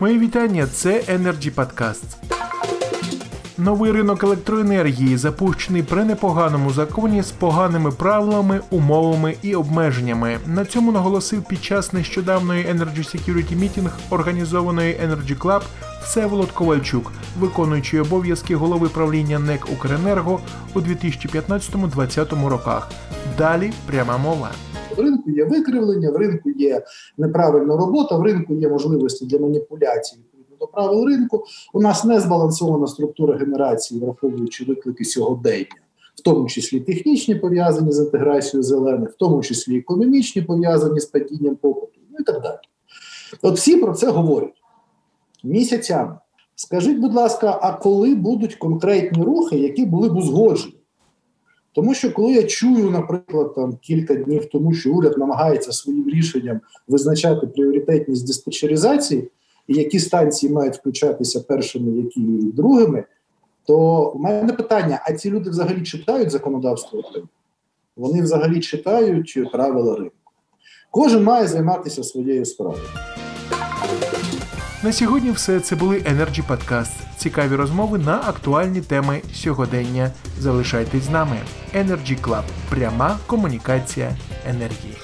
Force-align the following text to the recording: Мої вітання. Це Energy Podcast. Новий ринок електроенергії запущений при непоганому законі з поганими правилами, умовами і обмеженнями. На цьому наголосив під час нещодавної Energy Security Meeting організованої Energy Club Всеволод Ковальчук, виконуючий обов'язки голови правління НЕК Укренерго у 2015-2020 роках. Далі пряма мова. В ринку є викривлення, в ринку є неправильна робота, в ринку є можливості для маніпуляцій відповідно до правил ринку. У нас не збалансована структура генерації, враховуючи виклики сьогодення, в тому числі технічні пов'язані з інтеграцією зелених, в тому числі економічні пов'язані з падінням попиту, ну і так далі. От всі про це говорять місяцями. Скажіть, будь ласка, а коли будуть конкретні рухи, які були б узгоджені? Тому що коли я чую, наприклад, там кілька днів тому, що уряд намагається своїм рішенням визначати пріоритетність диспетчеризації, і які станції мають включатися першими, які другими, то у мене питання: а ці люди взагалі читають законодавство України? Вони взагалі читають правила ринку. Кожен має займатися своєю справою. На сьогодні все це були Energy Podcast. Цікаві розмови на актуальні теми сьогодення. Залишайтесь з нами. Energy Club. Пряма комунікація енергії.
Мої 0.00 0.18
вітання. 0.18 0.66
Це 0.66 1.00
Energy 1.00 1.54
Podcast. 1.54 2.16
Новий 3.58 3.92
ринок 3.92 4.22
електроенергії 4.22 5.16
запущений 5.16 5.82
при 5.82 6.04
непоганому 6.04 6.70
законі 6.70 7.22
з 7.22 7.30
поганими 7.30 7.90
правилами, 7.90 8.60
умовами 8.70 9.36
і 9.42 9.54
обмеженнями. 9.54 10.38
На 10.46 10.64
цьому 10.64 10.92
наголосив 10.92 11.44
під 11.44 11.64
час 11.64 11.92
нещодавної 11.92 12.64
Energy 12.64 12.98
Security 12.98 13.58
Meeting 13.58 13.88
організованої 14.10 14.94
Energy 14.94 15.38
Club 15.38 15.62
Всеволод 16.02 16.50
Ковальчук, 16.50 17.12
виконуючий 17.38 18.00
обов'язки 18.00 18.56
голови 18.56 18.88
правління 18.88 19.38
НЕК 19.38 19.66
Укренерго 19.72 20.40
у 20.74 20.80
2015-2020 20.80 22.48
роках. 22.48 22.90
Далі 23.38 23.72
пряма 23.86 24.18
мова. 24.18 24.50
В 24.96 25.00
ринку 25.00 25.30
є 25.30 25.44
викривлення, 25.44 26.10
в 26.10 26.16
ринку 26.16 26.50
є 26.50 26.82
неправильна 27.18 27.76
робота, 27.76 28.16
в 28.16 28.22
ринку 28.22 28.54
є 28.54 28.68
можливості 28.68 29.26
для 29.26 29.38
маніпуляцій 29.38 30.16
відповідно 30.16 30.56
до 30.60 30.66
правил 30.66 31.04
ринку. 31.04 31.44
У 31.72 31.80
нас 31.80 32.04
не 32.04 32.20
збалансована 32.20 32.86
структура 32.86 33.36
генерації, 33.36 34.00
враховуючи 34.00 34.64
виклики 34.64 35.04
сьогодення, 35.04 35.66
в 36.14 36.20
тому 36.20 36.48
числі 36.48 36.80
технічні 36.80 37.34
пов'язані 37.34 37.92
з 37.92 37.98
інтеграцією 37.98 38.62
зелених, 38.62 39.10
в 39.10 39.16
тому 39.16 39.42
числі 39.42 39.78
економічні 39.78 40.42
пов'язані 40.42 41.00
з 41.00 41.04
падінням 41.04 41.56
попиту, 41.56 42.00
ну 42.10 42.16
і 42.20 42.22
так 42.22 42.42
далі. 42.42 42.58
От 43.42 43.56
всі 43.56 43.76
про 43.76 43.92
це 43.92 44.10
говорять 44.10 44.62
місяцями. 45.44 46.18
Скажіть, 46.54 46.98
будь 46.98 47.14
ласка, 47.14 47.58
а 47.62 47.72
коли 47.72 48.14
будуть 48.14 48.54
конкретні 48.54 49.22
рухи, 49.22 49.58
які 49.58 49.86
були 49.86 50.08
б 50.08 50.16
узгоджені? 50.16 50.74
Тому 51.76 51.94
що 51.94 52.12
коли 52.12 52.32
я 52.32 52.42
чую, 52.42 52.90
наприклад, 52.90 53.54
там 53.54 53.76
кілька 53.76 54.14
днів 54.14 54.44
тому, 54.44 54.74
що 54.74 54.92
уряд 54.92 55.18
намагається 55.18 55.72
своїм 55.72 56.08
рішенням 56.10 56.60
визначати 56.88 57.46
пріоритетність 57.46 58.26
диспетчеризації, 58.26 59.30
і 59.68 59.74
які 59.74 60.00
станції 60.00 60.52
мають 60.52 60.76
включатися 60.76 61.40
першими, 61.40 61.96
які 61.96 62.20
другими, 62.54 63.04
то 63.66 64.08
у 64.10 64.18
мене 64.18 64.52
питання: 64.52 65.02
а 65.04 65.12
ці 65.12 65.30
люди 65.30 65.50
взагалі 65.50 65.82
читають 65.82 66.30
законодавство 66.30 66.98
України? 66.98 67.28
Вони 67.96 68.22
взагалі 68.22 68.60
читають 68.60 69.38
правила 69.52 69.96
ринку. 69.96 70.16
Кожен 70.90 71.24
має 71.24 71.46
займатися 71.46 72.02
своєю 72.02 72.44
справою. 72.44 72.82
На 74.86 74.92
сьогодні 74.92 75.30
все 75.30 75.60
це 75.60 75.76
були 75.76 75.98
Energy 75.98 76.46
Podcast. 76.46 76.90
Цікаві 77.16 77.54
розмови 77.54 77.98
на 77.98 78.14
актуальні 78.14 78.80
теми 78.80 79.20
сьогодення. 79.34 80.10
Залишайтесь 80.38 81.02
з 81.02 81.10
нами. 81.10 81.36
Energy 81.74 82.20
Club. 82.20 82.42
Пряма 82.68 83.18
комунікація 83.26 84.16
енергії. 84.48 84.96